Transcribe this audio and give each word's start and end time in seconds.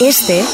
Este 0.00 0.44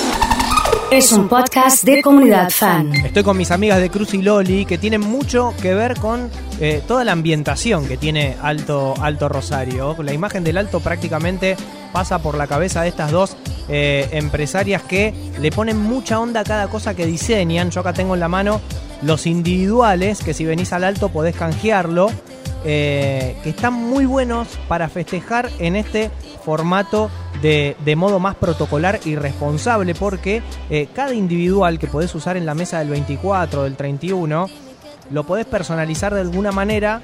es 0.90 1.12
un 1.12 1.28
podcast 1.28 1.84
de 1.84 2.00
comunidad 2.00 2.48
fan. 2.48 2.94
Estoy 2.94 3.22
con 3.22 3.36
mis 3.36 3.50
amigas 3.50 3.78
de 3.78 3.90
Cruz 3.90 4.14
y 4.14 4.22
Loli 4.22 4.64
que 4.64 4.78
tienen 4.78 5.02
mucho 5.02 5.52
que 5.60 5.74
ver 5.74 5.98
con 5.98 6.30
eh, 6.60 6.82
toda 6.88 7.04
la 7.04 7.12
ambientación 7.12 7.86
que 7.86 7.98
tiene 7.98 8.36
Alto, 8.40 8.94
Alto 9.02 9.28
Rosario. 9.28 9.94
La 10.02 10.14
imagen 10.14 10.44
del 10.44 10.56
Alto 10.56 10.80
prácticamente 10.80 11.56
pasa 11.92 12.20
por 12.20 12.38
la 12.38 12.46
cabeza 12.46 12.80
de 12.80 12.88
estas 12.88 13.10
dos 13.10 13.36
eh, 13.68 14.08
empresarias 14.12 14.82
que 14.82 15.12
le 15.38 15.50
ponen 15.50 15.76
mucha 15.76 16.18
onda 16.18 16.40
a 16.40 16.44
cada 16.44 16.68
cosa 16.68 16.94
que 16.94 17.04
diseñan. 17.04 17.70
Yo 17.70 17.82
acá 17.82 17.92
tengo 17.92 18.14
en 18.14 18.20
la 18.20 18.28
mano 18.28 18.62
los 19.02 19.26
individuales 19.26 20.20
que 20.20 20.32
si 20.32 20.46
venís 20.46 20.72
al 20.72 20.84
Alto 20.84 21.10
podés 21.10 21.36
canjearlo. 21.36 22.10
Eh, 22.64 23.36
que 23.42 23.50
están 23.50 23.74
muy 23.74 24.06
buenos 24.06 24.48
para 24.68 24.88
festejar 24.88 25.50
en 25.58 25.76
este 25.76 26.10
formato 26.44 27.10
de, 27.42 27.76
de 27.84 27.96
modo 27.96 28.20
más 28.20 28.36
protocolar 28.36 29.00
y 29.04 29.16
responsable 29.16 29.94
porque 29.94 30.42
eh, 30.70 30.88
cada 30.94 31.14
individual 31.14 31.78
que 31.78 31.86
podés 31.86 32.14
usar 32.14 32.36
en 32.36 32.46
la 32.46 32.54
mesa 32.54 32.78
del 32.78 32.88
24, 32.88 33.64
del 33.64 33.76
31, 33.76 34.48
lo 35.10 35.24
podés 35.24 35.46
personalizar 35.46 36.14
de 36.14 36.22
alguna 36.22 36.52
manera 36.52 37.02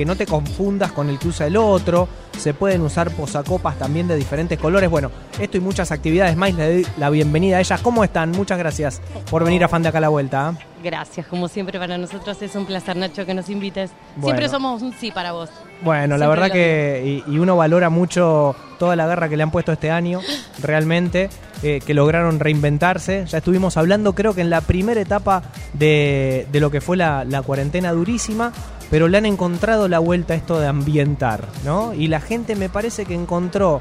que 0.00 0.06
no 0.06 0.16
te 0.16 0.24
confundas 0.24 0.92
con 0.92 1.10
el 1.10 1.18
que 1.18 1.28
usa 1.28 1.46
el 1.46 1.58
otro. 1.58 2.08
Se 2.38 2.54
pueden 2.54 2.80
usar 2.80 3.10
posacopas 3.10 3.78
también 3.78 4.08
de 4.08 4.16
diferentes 4.16 4.58
colores. 4.58 4.88
Bueno, 4.88 5.10
esto 5.38 5.58
y 5.58 5.60
muchas 5.60 5.92
actividades 5.92 6.38
más. 6.38 6.54
Le 6.54 6.72
doy 6.72 6.86
la 6.96 7.10
bienvenida 7.10 7.58
a 7.58 7.60
ellas. 7.60 7.82
¿Cómo 7.82 8.02
están? 8.02 8.30
Muchas 8.30 8.56
gracias 8.58 9.02
por 9.30 9.44
venir 9.44 9.62
a 9.62 9.68
Fan 9.68 9.82
de 9.82 9.90
Acá 9.90 9.98
a 9.98 10.00
la 10.00 10.08
Vuelta. 10.08 10.54
¿eh? 10.56 10.64
Gracias, 10.82 11.26
como 11.26 11.48
siempre 11.48 11.78
para 11.78 11.98
nosotros 11.98 12.40
es 12.40 12.54
un 12.54 12.64
placer 12.64 12.96
Nacho 12.96 13.26
que 13.26 13.34
nos 13.34 13.50
invites. 13.50 13.90
Bueno. 14.16 14.28
Siempre 14.28 14.48
somos 14.48 14.80
un 14.80 14.94
sí 14.94 15.10
para 15.10 15.32
vos. 15.32 15.50
Bueno, 15.82 16.16
la 16.16 16.28
verdad 16.28 16.50
que 16.50 17.22
y, 17.26 17.34
y 17.34 17.38
uno 17.38 17.58
valora 17.58 17.90
mucho 17.90 18.56
toda 18.78 18.96
la 18.96 19.06
garra 19.06 19.28
que 19.28 19.36
le 19.36 19.42
han 19.42 19.50
puesto 19.50 19.70
este 19.70 19.90
año, 19.90 20.22
realmente, 20.62 21.28
eh, 21.62 21.80
que 21.84 21.92
lograron 21.92 22.40
reinventarse. 22.40 23.26
Ya 23.26 23.38
estuvimos 23.38 23.76
hablando, 23.76 24.14
creo 24.14 24.34
que 24.34 24.40
en 24.40 24.48
la 24.48 24.62
primera 24.62 24.98
etapa 24.98 25.42
de, 25.74 26.46
de 26.50 26.60
lo 26.60 26.70
que 26.70 26.80
fue 26.80 26.96
la, 26.96 27.26
la 27.26 27.42
cuarentena 27.42 27.92
durísima, 27.92 28.54
pero 28.90 29.08
le 29.08 29.18
han 29.18 29.26
encontrado 29.26 29.88
la 29.88 29.98
vuelta 29.98 30.34
a 30.34 30.36
esto 30.36 30.58
de 30.58 30.66
ambientar, 30.66 31.46
¿no? 31.64 31.94
Y 31.94 32.08
la 32.08 32.20
gente 32.20 32.56
me 32.56 32.68
parece 32.68 33.06
que 33.06 33.14
encontró 33.14 33.80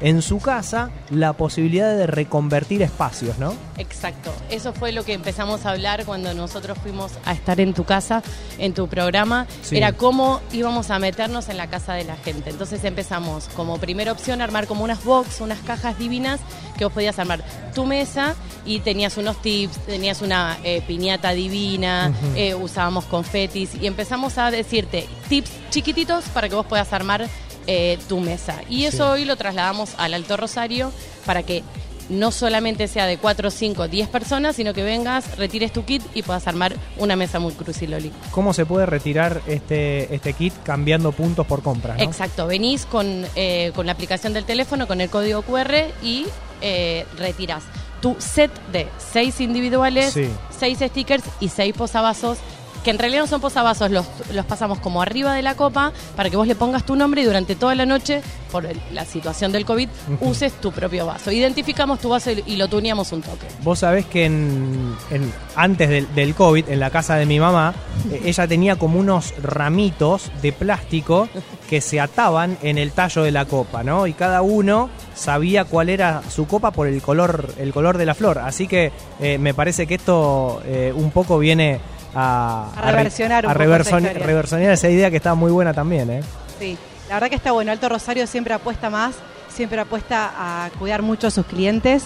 en 0.00 0.22
su 0.22 0.38
casa 0.38 0.90
la 1.10 1.32
posibilidad 1.34 1.96
de 1.96 2.06
reconvertir 2.06 2.82
espacios, 2.82 3.38
¿no? 3.38 3.54
Exacto, 3.78 4.32
eso 4.50 4.72
fue 4.72 4.92
lo 4.92 5.04
que 5.04 5.12
empezamos 5.12 5.66
a 5.66 5.70
hablar 5.70 6.04
cuando 6.04 6.32
nosotros 6.34 6.78
fuimos 6.78 7.12
a 7.24 7.32
estar 7.32 7.60
en 7.60 7.74
tu 7.74 7.84
casa, 7.84 8.22
en 8.58 8.72
tu 8.74 8.88
programa, 8.88 9.46
Sí. 9.62 9.76
era 9.76 9.92
cómo 9.92 10.40
íbamos 10.52 10.90
a 10.90 10.98
meternos 10.98 11.48
en 11.48 11.56
la 11.56 11.68
casa 11.68 11.94
de 11.94 12.04
la 12.04 12.16
gente. 12.16 12.50
Entonces 12.50 12.82
empezamos 12.84 13.48
como 13.56 13.78
primera 13.78 14.12
opción 14.12 14.40
a 14.40 14.44
armar 14.44 14.66
como 14.66 14.84
unas 14.84 15.04
box, 15.04 15.40
unas 15.40 15.58
cajas 15.60 15.98
divinas 15.98 16.40
que 16.78 16.84
vos 16.84 16.92
podías 16.92 17.18
armar 17.18 17.42
tu 17.74 17.84
mesa 17.84 18.34
y 18.64 18.80
tenías 18.80 19.16
unos 19.16 19.40
tips, 19.42 19.76
tenías 19.86 20.22
una 20.22 20.58
eh, 20.64 20.82
piñata 20.86 21.30
divina, 21.32 22.12
eh, 22.36 22.54
usábamos 22.54 23.04
confetis 23.04 23.70
y 23.80 23.86
empezamos 23.86 24.38
a 24.38 24.50
decirte 24.50 25.06
tips 25.28 25.50
chiquititos 25.70 26.24
para 26.34 26.48
que 26.48 26.54
vos 26.54 26.66
puedas 26.66 26.92
armar 26.92 27.26
eh, 27.66 27.98
tu 28.08 28.20
mesa. 28.20 28.56
Y 28.68 28.84
eso 28.84 29.04
Sí. 29.06 29.20
hoy 29.20 29.24
lo 29.24 29.36
trasladamos 29.36 29.90
al 29.98 30.14
Alto 30.14 30.36
Rosario 30.36 30.92
para 31.26 31.42
que 31.42 31.62
no 32.08 32.32
solamente 32.32 32.88
sea 32.88 33.06
de 33.06 33.18
4, 33.18 33.50
5, 33.52 33.86
10 33.86 34.08
personas, 34.08 34.56
sino 34.56 34.74
que 34.74 34.82
vengas, 34.82 35.36
retires 35.38 35.72
tu 35.72 35.84
kit 35.84 36.02
y 36.12 36.22
puedas 36.22 36.48
armar 36.48 36.74
una 36.96 37.14
mesa 37.14 37.38
muy 37.38 37.52
cruciloli. 37.52 38.10
¿Cómo 38.32 38.52
se 38.52 38.66
puede 38.66 38.84
retirar 38.86 39.40
este, 39.46 40.12
este 40.12 40.32
kit 40.32 40.52
cambiando 40.64 41.12
puntos 41.12 41.46
por 41.46 41.62
compra? 41.62 41.94
¿no? 41.96 42.02
Exacto, 42.02 42.48
venís 42.48 42.84
con, 42.84 43.24
eh, 43.36 43.70
con 43.76 43.86
la 43.86 43.92
aplicación 43.92 44.32
del 44.32 44.44
teléfono, 44.44 44.88
con 44.88 45.00
el 45.00 45.08
código 45.08 45.42
QR 45.42 45.86
y 46.02 46.26
eh, 46.62 47.06
retiras 47.16 47.62
tu 48.02 48.16
set 48.18 48.50
de 48.72 48.88
6 49.12 49.40
individuales, 49.40 50.12
Sí. 50.12 50.28
6 50.58 50.78
stickers 50.88 51.22
y 51.38 51.48
6 51.48 51.74
posavasos. 51.76 52.38
Que 52.84 52.90
en 52.90 52.98
realidad 52.98 53.22
no 53.22 53.26
son 53.26 53.40
posavasos, 53.42 53.90
los, 53.90 54.06
los 54.32 54.46
pasamos 54.46 54.78
como 54.78 55.02
arriba 55.02 55.34
de 55.34 55.42
la 55.42 55.54
copa 55.54 55.92
para 56.16 56.30
que 56.30 56.36
vos 56.36 56.46
le 56.46 56.54
pongas 56.54 56.84
tu 56.86 56.96
nombre 56.96 57.20
y 57.20 57.24
durante 57.26 57.54
toda 57.54 57.74
la 57.74 57.84
noche, 57.84 58.22
por 58.50 58.64
el- 58.64 58.80
la 58.92 59.04
situación 59.04 59.52
del 59.52 59.66
COVID, 59.66 59.88
uses 60.22 60.52
tu 60.60 60.72
propio 60.72 61.04
vaso. 61.06 61.30
Identificamos 61.30 61.98
tu 61.98 62.08
vaso 62.08 62.30
y, 62.30 62.42
y 62.46 62.56
lo 62.56 62.68
tuneamos 62.68 63.12
un 63.12 63.20
toque. 63.20 63.46
Vos 63.62 63.80
sabés 63.80 64.06
que 64.06 64.24
en, 64.24 64.96
en- 65.10 65.32
antes 65.56 65.90
del, 65.90 66.14
del 66.14 66.34
COVID, 66.34 66.70
en 66.70 66.80
la 66.80 66.88
casa 66.90 67.16
de 67.16 67.26
mi 67.26 67.38
mamá, 67.38 67.74
eh, 68.10 68.22
ella 68.24 68.48
tenía 68.48 68.76
como 68.76 68.98
unos 68.98 69.34
ramitos 69.42 70.30
de 70.40 70.52
plástico 70.52 71.28
que 71.68 71.80
se 71.82 72.00
ataban 72.00 72.56
en 72.62 72.78
el 72.78 72.92
tallo 72.92 73.22
de 73.22 73.30
la 73.30 73.44
copa, 73.44 73.82
¿no? 73.84 74.06
Y 74.06 74.14
cada 74.14 74.40
uno 74.42 74.88
sabía 75.14 75.64
cuál 75.66 75.90
era 75.90 76.22
su 76.30 76.46
copa 76.46 76.70
por 76.70 76.86
el 76.88 77.02
color, 77.02 77.52
el 77.58 77.72
color 77.74 77.98
de 77.98 78.06
la 78.06 78.14
flor. 78.14 78.38
Así 78.38 78.66
que 78.66 78.90
eh, 79.20 79.36
me 79.38 79.52
parece 79.54 79.86
que 79.86 79.96
esto 79.96 80.62
eh, 80.64 80.92
un 80.96 81.10
poco 81.10 81.38
viene 81.38 81.78
a, 82.14 82.70
A 82.76 82.90
reversionar 82.90 83.46
a 83.46 83.50
esa 83.50 83.58
reversionar 83.58 84.72
esa 84.72 84.88
idea 84.88 85.10
que 85.10 85.16
está 85.16 85.34
muy 85.34 85.50
buena 85.52 85.72
también, 85.74 86.10
¿eh? 86.10 86.20
Sí, 86.58 86.76
la 87.08 87.14
verdad 87.14 87.28
que 87.28 87.36
está 87.36 87.52
bueno. 87.52 87.72
Alto 87.72 87.88
Rosario 87.88 88.26
siempre 88.26 88.54
apuesta 88.54 88.90
más, 88.90 89.14
siempre 89.48 89.80
apuesta 89.80 90.32
a 90.36 90.70
cuidar 90.78 91.02
mucho 91.02 91.26
a 91.26 91.30
sus 91.30 91.46
clientes. 91.46 92.04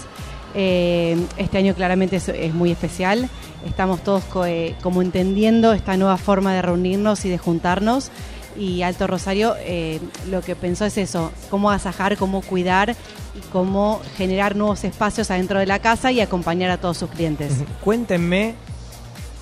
Eh, 0.55 1.17
este 1.37 1.59
año 1.59 1.75
claramente 1.75 2.17
es, 2.17 2.29
es 2.29 2.55
muy 2.55 2.71
especial. 2.71 3.29
Estamos 3.67 4.03
todos 4.03 4.23
co- 4.25 4.47
eh, 4.47 4.77
como 4.83 5.03
entendiendo 5.03 5.73
esta 5.73 5.97
nueva 5.97 6.17
forma 6.17 6.53
de 6.55 6.63
reunirnos 6.63 7.25
y 7.25 7.31
de 7.31 7.39
juntarnos. 7.39 8.11
Y 8.57 8.83
Alto 8.83 9.09
Rosario 9.09 9.57
eh, 9.59 9.99
lo 10.31 10.41
que 10.43 10.55
pensó 10.55 10.85
es 10.85 10.97
eso, 10.97 11.33
cómo 11.51 11.73
asajar, 11.73 12.17
cómo 12.17 12.41
cuidar 12.41 12.91
y 13.35 13.41
cómo 13.53 14.01
generar 14.17 14.55
nuevos 14.55 14.85
espacios 14.85 15.33
adentro 15.33 15.59
de 15.59 15.67
la 15.67 15.81
casa 15.81 16.13
y 16.13 16.21
acompañar 16.21 16.71
a 16.71 16.77
todos 16.77 16.99
sus 16.99 17.11
clientes. 17.11 17.53
Cuéntenme 17.83 18.55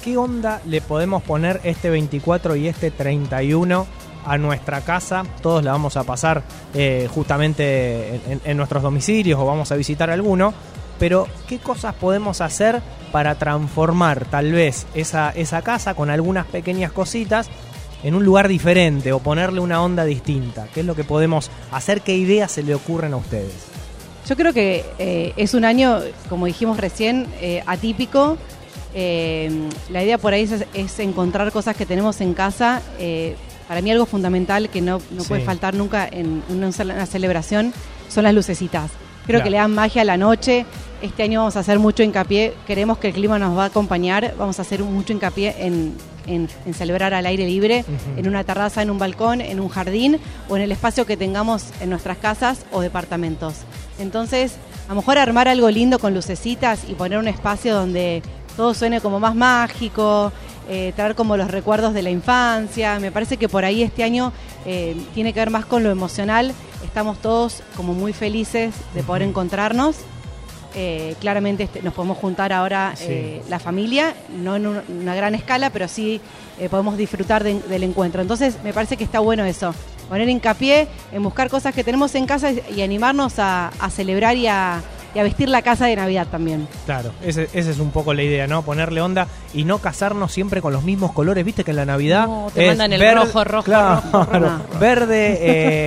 qué 0.03 0.17
onda 0.17 0.61
le 0.67 0.81
podemos 0.81 1.23
poner 1.23 1.61
este 1.65 1.89
24 1.89 2.57
y 2.57 2.69
este 2.69 2.91
31 2.91 3.87
a 4.25 4.39
nuestra 4.39 4.81
casa. 4.83 5.25
Todos 5.41 5.65
la 5.65 5.73
vamos 5.73 5.97
a 5.97 6.05
pasar 6.05 6.43
eh, 6.75 7.09
justamente 7.13 8.21
en, 8.45 8.57
nuestros 8.57 8.83
domicilios 8.83 9.41
o 9.41 9.47
vamos 9.47 9.73
a 9.73 9.77
visitar 9.77 10.11
alguno. 10.11 10.53
Pero, 10.99 11.27
¿qué 11.49 11.59
cosas 11.59 11.95
podemos 11.95 12.41
hacer 12.41 12.83
para 13.11 13.37
transformar 13.37 14.27
tal 14.27 14.53
vez 14.53 14.87
esa, 14.95 15.31
esa 15.31 15.63
casa 15.63 15.95
con 15.95 16.11
algunas 16.11 16.47
pequeñas 16.47 16.93
cositas 16.93 17.49
en 18.05 18.15
un 18.15 18.25
lugar 18.25 18.49
diferente 18.49 19.13
o 19.13 19.19
ponerle 19.19 19.61
una 19.61 19.83
onda 19.83 20.05
distinta? 20.05 20.67
¿Qué 20.73 20.81
es 20.81 20.87
lo 20.87 20.95
que 20.95 21.05
podemos 21.05 21.51
hacer? 21.73 22.03
¿Qué 22.03 22.15
ideas 22.17 22.53
se 22.53 22.63
le 22.63 22.75
ocurren 22.75 23.15
a 23.15 23.17
ustedes? 23.17 23.73
Yo 24.29 24.37
creo 24.37 24.53
que 24.53 24.85
eh, 24.99 25.33
es 25.37 25.55
un 25.55 25.65
año, 25.65 26.01
como 26.29 26.47
dijimos 26.47 26.77
recién, 26.77 27.27
eh, 27.41 27.63
atípico. 27.67 28.39
Eh, 28.95 29.51
la 29.91 30.03
idea 30.03 30.19
por 30.19 30.33
ahí 30.33 30.43
es, 30.43 30.65
es 30.75 30.99
encontrar 30.99 31.51
cosas 31.53 31.77
que 31.77 31.87
tenemos 31.87 32.21
en 32.21 32.35
casa. 32.35 32.83
Eh, 32.99 33.37
para 33.69 33.81
mí 33.81 33.91
algo 33.91 34.07
fundamental 34.07 34.69
que 34.69 34.81
no, 34.81 35.01
no 35.11 35.23
Sí. 35.23 35.29
puede 35.29 35.43
faltar 35.45 35.75
nunca 35.75 36.07
en 36.11 36.43
una, 36.51 36.73
celebración 37.07 37.73
son 38.09 38.25
las 38.25 38.35
lucecitas. 38.35 38.91
Creo 39.27 39.39
Claro. 39.39 39.45
que 39.45 39.51
le 39.51 39.57
dan 39.59 39.73
magia 39.75 40.03
a 40.03 40.05
la 40.05 40.17
noche. 40.17 40.67
Este 41.01 41.23
año 41.23 41.41
vamos 41.41 41.57
a 41.57 41.61
hacer 41.61 41.79
mucho 41.79 42.03
hincapié, 42.03 42.55
queremos 42.67 42.99
que 42.99 43.09
el 43.09 43.15
clima 43.15 43.39
nos 43.39 43.57
va 43.57 43.65
a 43.65 43.67
acompañar, 43.67 44.35
vamos 44.39 44.59
a 44.59 44.63
hacer 44.63 44.83
mucho 44.85 45.13
hincapié 45.13 45.55
en, 45.59 45.95
en- 46.27 46.49
en 46.65 46.75
celebrar 46.75 47.13
al 47.15 47.27
aire 47.27 47.45
libre, 47.47 47.85
en 48.17 48.29
una 48.29 48.45
terraza, 48.45 48.83
en 48.83 48.91
un 48.91 48.99
balcón, 48.99 49.41
en 49.41 49.59
un 49.59 49.69
jardín 49.69 50.19
o 50.49 50.57
en 50.57 50.63
el 50.63 50.71
espacio 50.71 51.05
que 51.07 51.17
tengamos 51.17 51.65
en 51.81 51.91
nuestras 51.91 52.19
casas 52.19 52.67
o 52.71 52.81
departamentos. 52.83 53.55
Entonces, 53.99 54.55
a 54.87 54.91
lo 54.91 54.97
mejor 55.01 55.19
armar 55.19 55.49
algo 55.49 55.69
lindo 55.71 55.99
con 55.99 56.15
lucecitas 56.15 56.81
y 56.89 56.95
poner 56.95 57.19
un 57.19 57.27
espacio 57.29 57.75
donde 57.75 58.23
todo 58.57 58.75
suene 58.75 59.01
como 59.01 59.19
más 59.21 59.35
mágico, 59.35 60.33
eh, 60.69 60.93
traer 60.97 61.15
como 61.15 61.37
los 61.37 61.51
recuerdos 61.51 61.95
de 61.95 62.03
la 62.03 62.11
infancia. 62.11 62.99
Me 62.99 63.11
parece 63.11 63.37
que 63.37 63.49
por 63.49 63.65
ahí 63.65 63.83
este 63.83 64.05
año 64.05 64.33
eh, 64.67 64.97
tiene 65.15 65.33
que 65.33 65.41
ver 65.41 65.51
más 65.51 65.65
con 65.67 65.83
lo 65.83 65.91
emocional. 65.91 66.53
Estamos 66.85 67.19
todos 67.19 67.63
como 67.77 67.93
muy 67.95 68.13
felices 68.13 68.75
de 68.95 69.03
poder 69.03 69.23
encontrarnos. 69.23 69.97
Eh, 70.75 71.17
claramente 71.21 71.65
este, 71.65 71.83
nos 71.83 71.93
podemos 71.93 72.17
juntar 72.17 72.51
ahora 72.53 72.95
Sí. 72.97 73.41
la 73.51 73.59
familia, 73.59 74.15
no 74.35 74.57
en 74.57 74.67
un- 74.67 74.81
una 75.03 75.15
gran 75.15 75.35
escala, 75.35 75.69
pero 75.71 75.87
sí 75.87 76.21
podemos 76.71 76.97
disfrutar 76.97 77.43
de- 77.45 77.61
del 77.61 77.83
encuentro. 77.83 78.23
Entonces 78.23 78.57
me 78.65 78.73
parece 78.73 78.97
que 78.97 79.05
está 79.05 79.19
bueno 79.19 79.45
eso, 79.45 79.75
poner 80.09 80.29
hincapié 80.29 80.87
en 81.13 81.23
buscar 81.23 81.51
cosas 81.51 81.75
que 81.75 81.83
tenemos 81.85 82.15
en 82.15 82.25
casa 82.25 82.53
y, 82.53 82.63
y 82.77 82.83
animarnos 82.83 83.39
a, 83.39 83.69
a 83.81 83.91
celebrar 83.91 84.37
y 84.37 84.47
a, 84.47 84.81
y 85.15 85.19
a 85.19 85.23
vestir 85.23 85.49
la 85.49 85.63
casa 85.63 85.87
de 85.87 85.97
Navidad 85.97 86.27
también. 86.31 86.67
Claro, 86.87 87.13
ese- 87.23 87.49
esa 87.53 87.71
es 87.71 87.79
un 87.79 87.91
poco 87.91 88.15
la 88.15 88.23
idea, 88.23 88.47
¿no? 88.47 88.63
Ponerle 88.63 89.01
onda 89.01 89.27
y 89.55 89.65
no 89.65 89.79
casarnos 89.79 90.33
siempre 90.33 90.61
con 90.63 90.73
los 90.73 90.83
mismos 90.85 91.13
colores. 91.13 91.45
Viste 91.45 91.65
que 91.65 91.71
en 91.73 91.77
la 91.79 91.85
Navidad. 91.85 92.27
No, 92.27 92.49
te 92.55 92.63
es 92.65 92.69
mandan 92.71 92.93
el 92.93 93.01
verde- 93.01 93.15
rojo, 93.27 93.45
rojo, 93.45 93.65
claro, 93.65 94.03
rojo, 94.13 94.25
rojo. 94.39 94.79
Verde, 94.81 95.39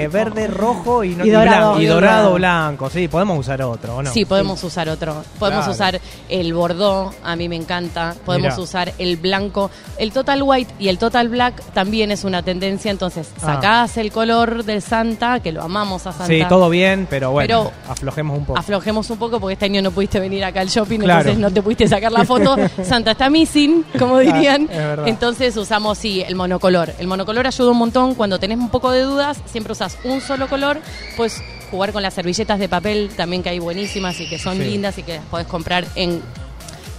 eh, 0.03 0.07
verde, 0.09 0.47
rojo 0.47 1.03
y, 1.03 1.15
no- 1.15 1.25
Y 1.25 1.29
dorado. 1.29 1.73
blan- 1.75 1.81
y 1.81 1.83
Y 1.83 1.87
dorado, 1.87 2.33
blanco. 2.35 2.89
Sí, 2.89 3.07
podemos 3.07 3.39
usar 3.39 3.61
otro, 3.61 3.97
¿o 3.97 4.03
no? 4.03 4.11
Sí, 4.11 4.25
podemos 4.25 4.63
usar 4.63 4.89
otro. 4.89 5.23
Podemos 5.39 5.65
Claro. 5.65 5.71
usar 5.73 6.01
el 6.29 6.53
bordó, 6.53 7.13
a 7.23 7.35
mí 7.35 7.49
me 7.49 7.55
encanta. 7.55 8.15
Podemos 8.25 8.53
Mirá. 8.53 8.63
usar 8.63 8.93
el 8.97 9.17
blanco. 9.17 9.69
El 9.97 10.11
total 10.11 10.41
white 10.43 10.73
y 10.79 10.89
el 10.89 10.97
total 10.97 11.29
black 11.29 11.61
también 11.73 12.11
es 12.11 12.23
una 12.23 12.43
tendencia. 12.43 12.91
Entonces, 12.91 13.29
Ah. 13.37 13.45
sacás 13.55 13.97
el 13.97 14.11
color 14.11 14.63
del 14.63 14.81
Santa, 14.81 15.39
que 15.39 15.51
lo 15.51 15.61
amamos 15.63 16.05
a 16.07 16.11
Santa. 16.11 16.27
Sí, 16.27 16.43
todo 16.47 16.69
bien, 16.69 17.07
pero 17.09 17.31
bueno, 17.31 17.45
Pero 17.47 17.71
aflojemos 17.91 18.37
un 18.37 18.45
poco. 18.45 18.59
Aflojemos 18.59 19.09
un 19.09 19.14
poco 19.17 19.39
porque 19.39 19.53
este 19.53 19.65
año 19.65 19.81
no 19.81 19.91
pudiste 19.91 20.19
venir 20.19 20.43
acá 20.43 20.61
al 20.61 20.67
shopping, 20.69 20.99
Claro. 20.99 21.19
entonces 21.21 21.39
no 21.41 21.51
te 21.51 21.61
pudiste 21.61 21.87
sacar 21.87 22.11
la 22.11 22.25
foto. 22.25 22.55
Santa 22.83 23.11
está 23.11 23.29
missing, 23.29 23.83
como 23.97 24.19
dirían. 24.19 24.69
entonces 25.05 25.55
usamos, 25.57 25.97
sí, 25.97 26.21
el 26.21 26.35
monocolor. 26.35 26.93
El 26.99 27.07
monocolor 27.07 27.47
ayuda 27.47 27.71
un 27.71 27.77
montón. 27.77 28.15
Cuando 28.15 28.39
tenés 28.39 28.57
un 28.59 28.69
poco 28.69 28.91
de 28.91 29.01
dudas, 29.01 29.39
siempre 29.45 29.73
usas 29.73 29.97
un 30.03 30.21
solo 30.21 30.47
color. 30.47 30.79
Pues 31.17 31.41
jugar 31.71 31.91
con 31.91 32.01
las 32.03 32.13
servilletas 32.13 32.59
de 32.59 32.69
papel 32.69 33.09
también 33.15 33.41
que 33.43 33.49
hay 33.49 33.59
buenísimas 33.59 34.19
y 34.21 34.27
que 34.29 34.37
son 34.39 34.57
Sí. 34.57 34.63
lindas 34.63 34.97
y 34.97 35.03
que 35.03 35.15
las 35.15 35.25
podés 35.25 35.47
comprar 35.47 35.85
en 35.95 36.21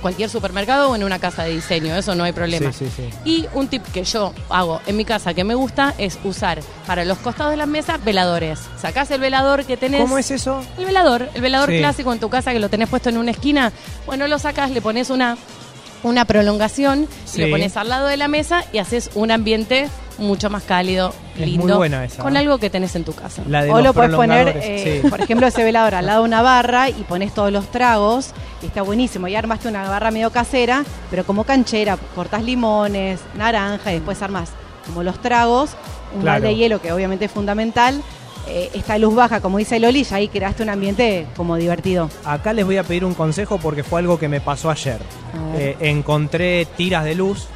cualquier 0.02 0.28
supermercado 0.30 0.90
o 0.90 0.96
en 0.96 1.04
una 1.04 1.18
casa 1.18 1.44
de 1.44 1.50
diseño. 1.50 1.94
Eso 1.96 2.14
no 2.14 2.24
hay 2.24 2.32
problema. 2.32 2.72
Sí, 2.72 2.86
sí, 2.86 2.92
sí. 2.96 3.10
Y 3.24 3.46
un 3.54 3.68
tip 3.68 3.82
que 3.92 4.04
yo 4.04 4.32
hago 4.50 4.80
en 4.86 4.96
mi 4.96 5.04
casa 5.04 5.34
que 5.34 5.44
me 5.44 5.54
gusta 5.54 5.94
es 5.98 6.18
usar 6.24 6.60
para 6.86 7.04
los 7.04 7.18
costados 7.18 7.50
de 7.52 7.56
las 7.56 7.68
mesas 7.68 8.02
veladores. 8.04 8.60
Sacás 8.80 9.10
el 9.10 9.20
velador 9.20 9.64
que 9.64 9.76
tenés. 9.76 10.00
¿Cómo 10.00 10.18
es 10.18 10.30
eso? 10.30 10.62
El 10.78 10.86
velador, 10.86 11.28
el 11.34 11.40
velador 11.40 11.70
Sí. 11.70 11.78
clásico 11.78 12.12
en 12.12 12.20
tu 12.20 12.28
casa 12.28 12.52
que 12.52 12.58
lo 12.60 12.68
tenés 12.68 12.88
puesto 12.88 13.08
en 13.08 13.16
una 13.16 13.30
esquina. 13.30 13.72
Bueno, 14.06 14.26
lo 14.28 14.38
sacas, 14.38 14.70
le 14.70 14.80
pones 14.80 15.10
una, 15.10 15.36
una 16.02 16.24
prolongación, 16.24 17.08
Sí. 17.24 17.40
lo 17.40 17.50
pones 17.50 17.76
al 17.76 17.88
lado 17.88 18.06
de 18.06 18.16
la 18.16 18.28
mesa 18.28 18.64
y 18.72 18.78
haces 18.78 19.10
un 19.14 19.30
ambiente 19.30 19.88
mucho 20.18 20.48
más 20.48 20.62
cálido, 20.62 21.12
Es 21.34 21.40
muy 21.40 21.46
lindo, 21.50 21.76
buena 21.76 22.02
esa, 22.04 22.22
con 22.22 22.36
algo 22.38 22.56
que 22.56 22.70
tenés 22.70 22.94
en 22.96 23.04
tu 23.04 23.12
casa. 23.12 23.42
La 23.48 23.62
de 23.64 23.70
O 23.70 23.82
lo 23.82 23.92
puedes 23.92 24.14
poner, 24.14 24.48
eh, 24.62 25.00
sí. 25.02 25.08
por 25.10 25.20
ejemplo, 25.20 25.46
ese 25.46 25.62
velador 25.62 25.94
al 25.94 26.06
lado 26.06 26.20
de 26.22 26.28
una 26.28 26.40
barra 26.40 26.88
y 26.88 26.94
pones 27.06 27.34
todos 27.34 27.52
los 27.52 27.70
tragos. 27.70 28.30
Y 28.62 28.66
está 28.66 28.82
buenísimo. 28.82 29.28
Y 29.28 29.34
armaste 29.36 29.68
una 29.68 29.88
barra 29.88 30.10
medio 30.10 30.30
casera, 30.30 30.84
pero 31.10 31.24
como 31.24 31.44
canchera. 31.44 31.96
Cortás 32.14 32.42
limones, 32.42 33.20
naranja 33.36 33.90
y 33.92 33.96
después 33.96 34.20
armas 34.22 34.50
como 34.86 35.02
los 35.02 35.20
tragos. 35.20 35.70
Un 36.14 36.22
Claro. 36.22 36.36
balde 36.36 36.48
de 36.48 36.56
hielo 36.56 36.80
que 36.80 36.92
obviamente 36.92 37.26
es 37.26 37.30
fundamental. 37.32 38.00
Eh, 38.48 38.70
esta 38.74 38.96
luz 38.96 39.14
baja, 39.14 39.40
como 39.40 39.58
dice 39.58 39.80
Loli, 39.80 40.06
y 40.08 40.14
ahí 40.14 40.28
creaste 40.28 40.62
un 40.62 40.68
ambiente 40.70 41.26
como 41.36 41.56
divertido. 41.56 42.08
Acá 42.24 42.52
les 42.52 42.64
voy 42.64 42.76
a 42.76 42.84
pedir 42.84 43.04
un 43.04 43.12
consejo 43.14 43.58
porque 43.58 43.82
fue 43.82 43.98
algo 44.00 44.18
que 44.20 44.28
me 44.28 44.40
pasó 44.40 44.70
ayer. 44.70 45.00
Eh, 45.56 45.76
encontré 45.80 46.64
tiras 46.76 47.04
de 47.04 47.16
luz 47.16 47.48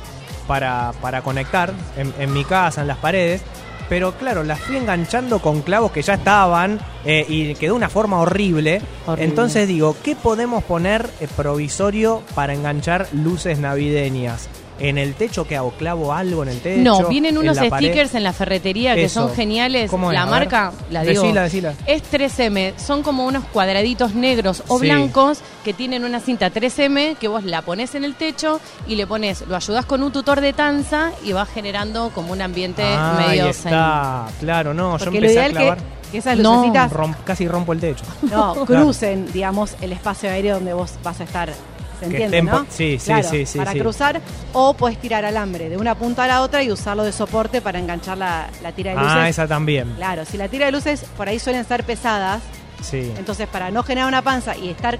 para, 0.48 0.92
para 1.00 1.22
conectar 1.22 1.72
en, 1.96 2.12
en 2.18 2.32
mi 2.32 2.44
casa, 2.44 2.80
en 2.80 2.88
las 2.88 2.96
paredes. 2.98 3.40
Pero 3.90 4.12
claro, 4.12 4.44
las 4.44 4.60
fui 4.60 4.76
enganchando 4.76 5.40
con 5.40 5.62
clavos 5.62 5.90
que 5.90 6.00
ya 6.00 6.14
estaban 6.14 6.78
eh, 7.04 7.26
y 7.28 7.54
quedó 7.56 7.74
una 7.74 7.88
forma 7.88 8.20
horrible. 8.20 8.80
Horrible. 9.04 9.28
Entonces 9.28 9.66
digo, 9.66 9.96
¿qué 10.04 10.14
podemos 10.14 10.62
poner 10.62 11.10
eh, 11.20 11.26
provisorio 11.36 12.22
para 12.36 12.54
enganchar 12.54 13.08
luces 13.12 13.58
navideñas? 13.58 14.48
¿En 14.80 14.96
el 14.98 15.14
techo 15.14 15.46
qué 15.46 15.56
hago? 15.56 15.72
¿Clavo 15.72 16.12
algo 16.12 16.42
en 16.42 16.48
el 16.48 16.60
techo? 16.60 16.82
No, 16.82 17.06
vienen 17.08 17.36
¿En 17.36 17.42
unos 17.42 17.58
pared? 17.58 17.88
stickers 17.88 18.14
en 18.14 18.24
la 18.24 18.32
ferretería 18.32 18.94
que 18.94 19.04
Eso. 19.04 19.28
son 19.28 19.36
geniales. 19.36 19.90
¿Cómo 19.90 20.10
es? 20.10 20.14
La 20.14 20.22
A 20.22 20.24
ver. 20.24 20.32
marca, 20.32 20.72
la 20.90 21.02
digo. 21.02 21.22
Decila, 21.22 21.42
decila. 21.42 21.74
Es 21.86 22.02
3M, 22.10 22.72
son 22.78 23.02
como 23.02 23.26
unos 23.26 23.44
cuadraditos 23.52 24.14
negros 24.14 24.62
o 24.68 24.78
Sí. 24.78 24.86
blancos 24.86 25.40
que 25.64 25.74
tienen 25.74 26.04
una 26.04 26.18
cinta 26.20 26.50
3M 26.50 27.16
que 27.20 27.28
vos 27.28 27.44
la 27.44 27.62
pones 27.62 27.94
en 27.94 28.04
el 28.04 28.14
techo 28.14 28.58
y 28.86 28.94
le 28.96 29.06
pones, 29.06 29.42
lo 29.46 29.54
ayudás 29.56 29.84
con 29.84 30.02
un 30.02 30.10
tutor 30.12 30.40
de 30.40 30.52
tanza 30.54 31.12
y 31.24 31.32
vas 31.32 31.48
generando 31.50 32.10
como 32.14 32.32
un 32.32 32.40
ambiente 32.40 32.82
Ah, 32.84 33.16
medio 33.18 33.44
ahí 33.46 33.52
zen. 33.52 33.72
está. 33.72 34.26
Claro, 34.40 34.72
no, 34.72 34.96
yo 34.96 35.04
Porque 35.04 35.20
lo 35.20 35.26
empecé 35.26 35.40
a 35.40 35.42
ideal 35.48 35.52
clavar. 35.52 35.78
que, 35.78 36.10
que 36.12 36.18
esas 36.18 36.38
No. 36.38 36.64
Romp- 36.64 37.22
casi 37.24 37.46
rompo 37.46 37.72
el 37.74 37.80
techo. 37.80 38.04
no, 38.22 38.54
crucen, 38.66 39.30
digamos, 39.32 39.76
el 39.82 39.92
espacio 39.92 40.30
aéreo 40.30 40.54
donde 40.54 40.72
vos 40.72 40.94
vas 41.04 41.20
a 41.20 41.24
estar. 41.24 41.52
¿Se 42.00 42.06
Que 42.08 42.24
entiende, 42.24 42.38
estén 42.38 42.44
no? 42.46 42.66
sí, 42.70 42.98
sí, 42.98 43.04
Claro, 43.06 43.28
sí, 43.28 43.46
sí, 43.46 43.58
Para 43.58 43.72
sí. 43.72 43.78
cruzar, 43.78 44.20
o 44.52 44.74
puedes 44.74 44.98
tirar 44.98 45.24
alambre 45.24 45.68
de 45.68 45.76
una 45.76 45.94
punta 45.94 46.24
a 46.24 46.26
la 46.26 46.40
otra 46.42 46.62
y 46.62 46.70
usarlo 46.72 47.04
de 47.04 47.12
soporte 47.12 47.60
para 47.60 47.78
enganchar 47.78 48.18
la, 48.18 48.48
la 48.62 48.72
tira 48.72 48.90
de 48.92 48.96
luces. 48.98 49.12
Ah, 49.16 49.28
esa 49.28 49.46
también. 49.46 49.92
Claro, 49.96 50.24
si 50.24 50.36
la 50.36 50.48
tira 50.48 50.66
de 50.66 50.72
luces 50.72 51.04
por 51.16 51.28
ahí 51.28 51.38
suelen 51.38 51.64
ser 51.64 51.84
pesadas, 51.84 52.40
Sí. 52.82 53.12
entonces 53.18 53.46
para 53.46 53.70
no 53.70 53.82
generar 53.82 54.08
una 54.08 54.22
panza 54.22 54.56
y 54.56 54.70
estar 54.70 54.98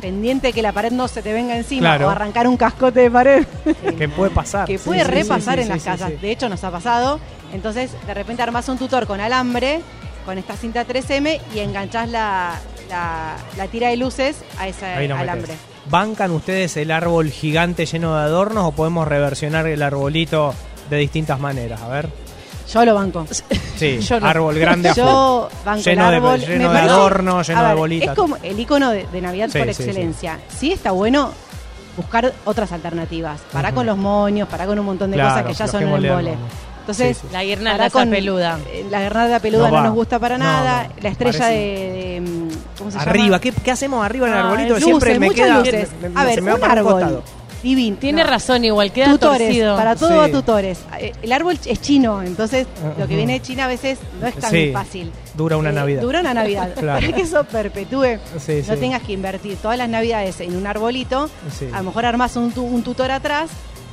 pendiente 0.00 0.52
que 0.52 0.62
la 0.62 0.72
pared 0.72 0.90
no 0.90 1.06
se 1.08 1.22
te 1.22 1.32
venga 1.32 1.56
encima 1.56 1.90
Claro. 1.90 2.06
o 2.08 2.10
arrancar 2.10 2.48
un 2.48 2.56
cascote 2.56 3.00
de 3.00 3.10
pared, 3.10 3.46
Que 3.98 4.08
puede 4.08 4.30
pasar. 4.30 4.66
que 4.66 4.78
puede 4.78 5.04
sí, 5.04 5.10
repasar 5.10 5.56
sí, 5.58 5.62
en 5.62 5.68
las 5.68 5.82
casas. 5.82 6.20
De 6.20 6.30
hecho, 6.30 6.48
nos 6.48 6.64
ha 6.64 6.70
pasado. 6.70 7.20
Entonces, 7.52 7.90
de 8.06 8.14
repente 8.14 8.42
armás 8.42 8.68
un 8.68 8.78
tutor 8.78 9.06
con 9.06 9.20
alambre, 9.20 9.80
con 10.24 10.38
esta 10.38 10.56
cinta 10.56 10.84
3M 10.86 11.40
y 11.54 11.58
enganchás 11.60 12.08
la, 12.08 12.58
la, 12.88 13.36
la 13.56 13.66
tira 13.68 13.88
de 13.88 13.96
luces 13.96 14.36
a 14.58 14.66
ese 14.66 14.86
alambre. 14.86 15.54
¿Bancan 15.90 16.30
ustedes 16.30 16.76
el 16.76 16.90
árbol 16.90 17.30
gigante 17.30 17.84
lleno 17.86 18.16
de 18.16 18.22
adornos 18.22 18.64
o 18.66 18.72
podemos 18.72 19.06
reversionar 19.06 19.66
el 19.66 19.82
arbolito 19.82 20.54
de 20.90 20.96
distintas 20.96 21.38
maneras? 21.38 21.80
A 21.82 21.88
ver. 21.88 22.08
Yo 22.72 22.84
lo 22.84 22.94
banco. 22.94 23.26
Sí, 23.76 23.98
Yo 24.08 24.18
no. 24.20 24.26
árbol 24.26 24.58
grande 24.58 24.88
a. 24.88 24.94
Yo 24.94 25.48
banco 25.64 25.82
Lleno 25.82 26.04
el 26.06 26.10
de- 26.10 26.16
árbol. 26.16 26.40
lleno 26.40 26.68
Me 26.70 26.74
de 26.74 26.80
adornos, 26.88 27.46
lleno 27.46 27.68
de 27.68 27.74
bolitas. 27.74 28.08
Es 28.08 28.14
como 28.14 28.36
el 28.42 28.58
icono 28.58 28.90
de, 28.90 29.06
de 29.06 29.20
Navidad 29.20 29.50
Sí, 29.52 29.58
por 29.58 29.68
sí, 29.68 29.74
sí. 29.74 29.82
excelencia. 29.82 30.38
Sí. 30.48 30.72
está 30.72 30.90
bueno 30.92 31.30
buscar 31.96 32.32
otras 32.46 32.72
alternativas. 32.72 33.40
Para 33.52 33.68
Ujú. 33.68 33.76
con 33.76 33.86
los 33.86 33.98
moños, 33.98 34.48
para 34.48 34.64
con 34.66 34.78
un 34.78 34.86
montón 34.86 35.10
de 35.10 35.16
Claro, 35.18 35.30
cosas 35.30 35.46
que 35.46 35.54
ya 35.54 35.68
son 35.68 35.84
un 35.84 36.04
embole. 36.04 36.34
Entonces, 36.80 37.16
Sí, 37.18 37.26
sí. 37.28 37.32
La 37.32 37.42
guirnalda 37.44 37.78
pará 37.78 37.90
con- 37.90 38.10
peluda. 38.10 38.58
eh, 38.70 38.86
La 38.90 39.02
guirnalda 39.02 39.38
peluda 39.40 39.70
No 39.70 39.82
nos 39.84 39.94
gusta 39.94 40.18
para 40.18 40.36
No, 40.38 40.44
nada. 40.44 40.84
no. 40.88 40.94
La 41.02 41.08
estrella 41.10 41.38
Parece- 41.38 41.54
de, 41.54 42.20
de, 42.20 42.20
¿Cómo 42.78 42.90
se 42.90 42.98
Arriba, 42.98 43.24
llama? 43.26 43.40
¿qué, 43.40 43.52
qué 43.52 43.70
hacemos 43.70 44.04
arriba 44.04 44.26
en 44.26 44.32
el 44.34 44.38
Ah, 44.38 44.42
arbolito? 44.44 44.68
luces, 44.70 44.84
Siempre 44.84 45.18
me 45.18 45.26
muchas 45.26 45.46
queda. 45.46 45.58
luces. 45.58 45.88
me- 46.02 46.08
me- 46.08 46.20
a 46.20 46.24
ver, 46.24 46.34
se 46.34 46.40
me 46.40 46.48
va 46.50 46.54
un 46.56 46.60
para 46.60 46.72
árbol. 46.74 46.92
costado. 46.94 47.22
Divino. 47.62 47.96
Tiene 47.98 48.24
No. 48.24 48.28
razón 48.28 48.62
igual, 48.62 48.92
queda 48.92 49.06
tutores, 49.12 49.38
torcido. 49.48 49.74
para 49.76 49.96
todo 49.96 50.16
va 50.18 50.26
Sí. 50.26 50.32
tutores. 50.32 50.80
Eh, 50.98 51.12
El 51.22 51.32
árbol 51.32 51.58
es 51.64 51.80
chino, 51.80 52.22
entonces 52.22 52.66
lo 52.82 53.06
que 53.06 53.14
Ujú. 53.14 53.16
viene 53.16 53.32
de 53.34 53.40
China 53.42 53.64
a 53.64 53.68
veces 53.68 53.98
no 54.20 54.26
es 54.26 54.34
tan 54.34 54.50
Sí, 54.50 54.70
fácil. 54.70 55.10
Dura 55.34 55.56
una 55.56 55.70
Eh, 55.70 55.72
Navidad. 55.72 56.02
Dura 56.02 56.20
una 56.20 56.34
Navidad. 56.34 56.74
Claro. 56.78 57.00
Para 57.00 57.12
que 57.16 57.22
eso 57.22 57.42
perpetúe, 57.44 58.18
Sí, 58.38 58.62
no 58.68 58.74
sí. 58.74 58.80
tengas 58.80 59.00
que 59.02 59.12
invertir 59.14 59.56
todas 59.56 59.78
las 59.78 59.88
Navidades 59.88 60.40
en 60.42 60.54
un 60.56 60.66
arbolito. 60.66 61.30
Sí. 61.58 61.66
A 61.72 61.78
lo 61.78 61.84
mejor 61.84 62.04
armas 62.04 62.36
un, 62.36 62.52
tu- 62.52 62.64
un 62.66 62.82
tutor 62.82 63.10
atrás, 63.10 63.48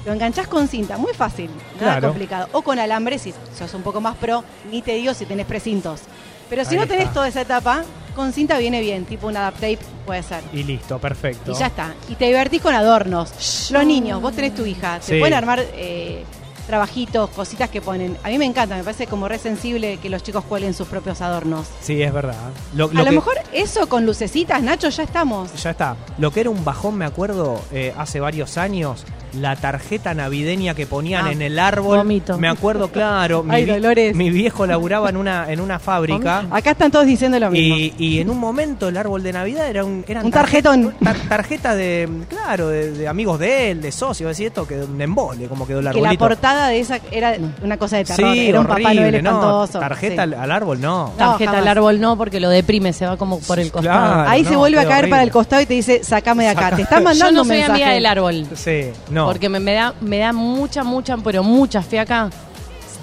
lo 0.06 0.12
enganchás 0.12 0.48
con 0.50 0.68
cinta, 0.68 0.98
muy 0.98 1.14
fácil, 1.14 1.50
nada 1.80 1.94
Claro. 1.94 2.08
complicado. 2.10 2.50
O 2.52 2.64
con 2.64 2.78
alambre, 2.78 3.20
si 3.20 3.34
sos 3.58 3.74
un 3.74 3.84
poco 3.84 4.02
más 4.02 4.18
pro, 4.18 4.44
ni 4.70 4.82
te 4.82 4.96
digo 4.96 5.14
si 5.14 5.26
tenés 5.26 5.46
precintos. 5.46 6.02
Pero 6.50 6.66
si 6.66 6.72
Ahí 6.74 6.82
no 6.82 6.88
tenés 6.88 7.04
está. 7.04 7.14
toda 7.14 7.28
esa 7.30 7.40
etapa, 7.40 7.84
con 8.16 8.34
cinta 8.34 8.58
viene 8.58 8.82
bien, 8.82 9.06
tipo 9.06 9.28
un 9.28 9.38
adapt 9.38 9.56
tape 9.60 9.80
puede 10.06 10.24
ser. 10.24 10.44
Y 10.54 10.64
listo, 10.64 11.00
perfecto. 11.00 11.52
Y 11.52 11.56
ya 11.56 11.68
está. 11.68 11.94
Y 12.10 12.16
te 12.16 12.26
divertís 12.26 12.62
con 12.62 12.74
adornos. 12.74 13.70
Los 13.72 13.86
niños, 13.86 14.22
vos 14.22 14.34
tenés 14.34 14.54
tu 14.56 14.66
hija, 14.66 15.00
se 15.02 15.14
Sí. 15.16 15.20
pueden 15.20 15.34
armar 15.34 15.60
eh, 15.74 16.24
trabajitos, 16.68 17.30
cositas 17.32 17.70
que 17.70 17.82
ponen. 17.82 18.18
A 18.24 18.30
mí 18.30 18.38
me 18.38 18.46
encanta, 18.46 18.76
me 18.78 18.84
parece 18.84 19.08
como 19.08 19.28
re 19.28 19.38
sensible 19.40 19.98
que 19.98 20.10
los 20.10 20.24
chicos 20.24 20.44
cuelen 20.46 20.74
sus 20.74 20.88
propios 20.88 21.20
adornos. 21.22 21.68
Sí, 21.82 22.02
es 22.02 22.14
verdad. 22.14 22.36
Lo, 22.76 22.86
A 22.86 22.94
lo 22.94 23.04
que- 23.06 23.12
mejor 23.12 23.36
eso 23.52 23.88
con 23.90 24.06
lucecitas, 24.06 24.62
Nacho, 24.62 24.90
ya 24.90 25.04
estamos. 25.04 25.52
Ya 25.62 25.72
está. 25.72 25.96
Lo 26.18 26.32
que 26.32 26.42
era 26.42 26.50
un 26.50 26.64
bajón, 26.64 26.96
me 26.96 27.06
acuerdo, 27.06 27.62
eh, 27.72 27.94
hace 27.98 28.20
varios 28.20 28.58
años, 28.58 29.04
la 29.34 29.56
tarjeta 29.56 30.14
navideña 30.14 30.74
que 30.74 30.86
ponían 30.86 31.28
Ah, 31.28 31.32
en 31.32 31.42
el 31.42 31.58
árbol. 31.60 31.98
vomito. 32.00 32.38
Me 32.38 32.48
acuerdo, 32.50 32.90
claro. 32.90 33.44
mi, 33.44 33.56
Ay, 33.56 33.66
vi- 33.66 33.72
Dolores. 33.72 34.16
mi 34.16 34.30
viejo 34.30 34.66
laburaba 34.66 35.10
en 35.10 35.18
una, 35.18 35.52
en 35.52 35.60
una 35.62 35.80
fábrica. 35.80 36.46
Acá 36.52 36.72
están 36.72 36.92
todos 36.92 37.06
diciendo 37.06 37.40
lo 37.40 37.50
mismo. 37.52 37.76
Y, 37.78 37.94
y 37.98 38.20
en 38.20 38.30
un 38.30 38.38
momento 38.40 38.88
el 38.90 38.98
árbol 38.98 39.24
de 39.24 39.34
Navidad 39.34 39.70
era 39.70 39.84
un, 39.86 40.04
eran 40.08 40.26
Un 40.26 40.32
tarjetón. 40.32 40.94
tar- 41.02 41.16
tarjeta 41.30 41.76
de, 41.76 42.10
claro, 42.30 42.68
de, 42.68 42.92
de 42.92 43.08
amigos 43.08 43.40
de 43.40 43.72
él, 43.72 43.82
de 43.82 43.92
socios, 43.92 44.32
así 44.32 44.46
esto, 44.46 44.68
que 44.68 44.76
un 44.82 45.02
embole, 45.02 45.48
como 45.48 45.66
quedó 45.66 45.80
el 45.80 45.86
que 45.88 45.94
la 46.02 46.10
arbolito. 46.10 46.26
portada 46.26 46.68
de 46.68 46.80
esa 46.80 47.00
era 47.12 47.36
una 47.64 47.78
cosa 47.78 47.98
de 47.98 48.06
terror. 48.06 48.34
sí, 48.34 48.48
era 48.50 48.60
un 48.60 48.66
Papá 48.68 48.76
horrible, 48.76 49.12
Noel 49.12 49.24
no, 49.24 49.30
espantoso. 49.32 49.80
tarjeta 49.80 50.26
Sí. 50.26 50.34
al, 50.38 50.52
árbol, 50.52 50.82
no. 50.82 51.06
No, 51.08 51.12
Tarjeta 51.18 51.58
al 51.58 51.68
árbol 51.68 52.00
no, 52.00 52.18
porque 52.18 52.40
lo 52.40 52.50
deprime, 52.50 52.92
se 52.94 53.06
va 53.06 53.18
como 53.18 53.40
por 53.40 53.60
el 53.60 53.72
costado. 53.72 54.14
Claro. 54.14 54.30
Ahí 54.30 54.44
se 54.44 54.52
no, 54.52 54.60
vuelve 54.60 54.80
a 54.80 54.86
caer 54.88 55.10
para 55.10 55.24
el 55.24 55.32
costado 55.32 55.62
y 55.62 55.66
te 55.66 55.74
dice, 55.74 56.04
sacame 56.04 56.44
de 56.46 56.50
acá. 56.50 56.62
Saca- 56.62 56.76
Te 56.76 56.82
están 56.84 57.00
Yo 57.00 57.04
mandando 57.06 57.32
no 57.36 57.42
un 57.44 57.48
soy 57.48 57.58
mensaje. 57.58 57.84
amiga 57.84 57.94
del 57.96 58.06
árbol. 58.06 58.48
Sí, 58.56 58.82
no. 59.10 59.21
Porque 59.26 59.50
me, 59.50 59.60
me 59.60 59.74
da, 59.74 59.94
me 60.02 60.20
da 60.20 60.34
mucha, 60.34 60.84
mucha, 60.84 61.18
pero 61.18 61.44
mucha 61.44 61.82
fiaca 61.82 62.30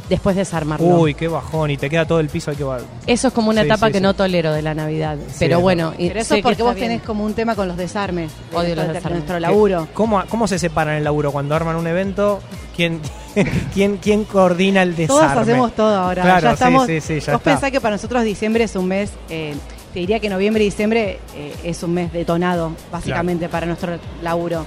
después 0.09 0.35
de 0.37 0.41
desarmarlo. 0.41 0.87
Uy, 0.87 1.13
qué 1.15 1.29
bajón, 1.29 1.71
y 1.71 1.77
te 1.77 1.91
queda 1.91 2.07
todo 2.07 2.19
el 2.21 2.29
piso, 2.31 2.51
hay 2.51 2.57
que 2.57 2.65
va- 2.65 2.79
Eso 3.07 3.29
es 3.29 3.35
como 3.35 3.51
una 3.51 3.61
Sí, 3.61 3.67
etapa 3.67 3.87
sí, 3.89 3.93
que 3.93 3.99
sí. 3.99 4.03
no 4.03 4.15
tolero 4.15 4.53
de 4.55 4.63
la 4.63 4.73
Navidad. 4.75 5.19
pero 5.39 5.61
bueno, 5.61 5.93
y 5.99 6.09
Pero 6.09 6.21
eso 6.21 6.35
es 6.35 6.43
porque 6.43 6.63
vos 6.63 6.75
bien. 6.75 6.89
tenés 6.89 7.03
como 7.03 7.25
un 7.25 7.35
tema 7.35 7.55
con 7.55 7.69
los 7.69 7.77
desarmes. 7.77 8.31
de 8.51 8.57
Odio 8.57 8.75
los 8.75 8.89
desarmes. 8.89 9.13
nuestro 9.19 9.39
laburo. 9.39 9.87
¿Cómo, 9.93 10.23
¿Cómo 10.31 10.49
se 10.49 10.59
separan 10.59 10.95
el 10.97 11.05
laburo? 11.05 11.31
Cuando 11.31 11.55
arman 11.55 11.77
un 11.77 11.87
evento, 11.87 12.41
¿quién, 12.75 13.01
quién, 13.75 13.99
quién 13.99 14.25
coordina 14.25 14.83
el 14.83 14.97
desarme? 14.97 15.27
Todos 15.29 15.43
hacemos 15.43 15.75
todo 15.75 15.95
ahora. 15.95 16.23
Claro, 16.23 16.41
ya 16.41 16.53
estamos, 16.55 16.87
sí, 16.87 17.01
sí, 17.03 17.21
ya 17.21 17.33
vos 17.33 17.41
está. 17.41 17.51
pensás 17.51 17.71
que 17.71 17.81
para 17.83 17.97
nosotros 17.97 18.25
diciembre 18.25 18.65
es 18.65 18.77
un 18.77 18.87
mes, 18.89 19.11
eh, 19.29 19.55
te 19.93 20.01
diría 20.01 20.21
que 20.21 20.31
noviembre 20.31 20.63
y 20.65 20.69
diciembre 20.69 21.19
eh, 21.37 21.55
es 21.65 21.83
un 21.83 21.93
mes 21.93 22.11
detonado, 22.15 22.73
básicamente, 22.91 23.51
para 23.51 23.67
nuestro 23.67 23.99
laburo. 24.23 24.65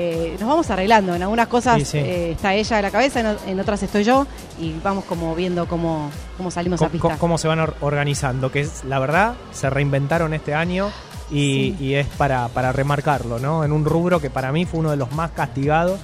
Eh, 0.00 0.36
nos 0.38 0.48
vamos 0.48 0.70
arreglando, 0.70 1.12
en 1.16 1.22
algunas 1.22 1.48
cosas 1.48 1.78
Sí, 1.78 1.84
sí. 1.84 1.98
eh, 1.98 2.30
está 2.30 2.54
ella 2.54 2.78
a 2.78 2.82
la 2.82 2.90
cabeza, 2.92 3.36
en, 3.48 3.58
otras 3.58 3.82
estoy 3.82 4.04
yo, 4.04 4.28
y 4.60 4.72
vamos 4.84 5.04
como 5.06 5.34
viendo 5.34 5.66
cómo, 5.66 6.08
cómo 6.36 6.52
salimos 6.52 6.80
a 6.80 6.86
¿Cómo, 6.86 6.92
pista. 6.92 7.18
cómo 7.18 7.36
se 7.36 7.48
van 7.48 7.58
or- 7.58 7.74
organizando? 7.80 8.52
Que 8.52 8.60
es, 8.60 8.84
la 8.84 9.00
verdad, 9.00 9.34
se 9.50 9.68
reinventaron 9.70 10.34
este 10.34 10.54
año 10.54 10.90
y, 11.32 11.74
Sí. 11.78 11.84
y 11.84 11.94
es 11.94 12.06
para, 12.06 12.46
para 12.46 12.70
remarcarlo, 12.70 13.40
¿no? 13.40 13.64
En 13.64 13.72
un 13.72 13.84
rubro 13.84 14.20
que 14.20 14.30
para 14.30 14.52
mí 14.52 14.66
fue 14.66 14.78
uno 14.78 14.92
de 14.92 14.96
los 14.98 15.10
más 15.10 15.32
castigados 15.32 15.98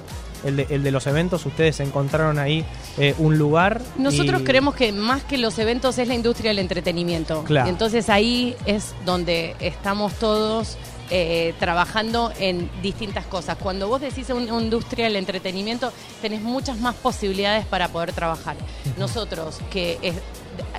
el 0.45 0.55
de, 0.57 0.67
el 0.69 0.83
de 0.83 0.91
los 0.91 1.05
eventos, 1.07 1.45
ustedes 1.45 1.79
encontraron 1.81 2.39
ahí 2.39 2.63
eh, 2.97 3.13
un 3.17 3.37
lugar. 3.37 3.81
Nosotros 3.97 4.41
y- 4.41 4.43
creemos 4.45 4.75
que 4.75 4.91
más 4.91 5.23
que 5.23 5.37
los 5.37 5.59
eventos 5.59 5.97
es 5.97 6.07
la 6.07 6.13
industria 6.15 6.51
del 6.51 6.59
entretenimiento. 6.59 7.43
Claro. 7.43 7.69
Entonces 7.69 8.09
ahí 8.09 8.55
es 8.65 8.93
donde 9.05 9.55
estamos 9.59 10.13
todos 10.13 10.77
eh, 11.11 11.53
trabajando 11.59 12.31
en 12.39 12.69
distintas 12.81 13.25
cosas. 13.25 13.57
Cuando 13.61 13.87
vos 13.87 14.01
decís 14.01 14.27
una 14.31 14.59
industria 14.61 15.05
del 15.05 15.17
entretenimiento, 15.17 15.91
tenés 16.21 16.41
muchas 16.41 16.79
más 16.79 16.95
posibilidades 16.95 17.65
para 17.65 17.89
poder 17.89 18.11
trabajar. 18.13 18.55
Nosotros, 18.97 19.59
que 19.69 19.99
es- 20.01 20.15